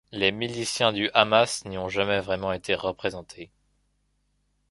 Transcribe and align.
Les 0.11 0.31
miliciens 0.31 0.93
du 0.93 1.11
Hamas 1.13 1.61
n'y 1.65 1.77
ont 1.77 1.87
jamais 1.87 2.19
vraiment 2.21 2.51
été 2.53 2.73
représenté. 2.73 3.51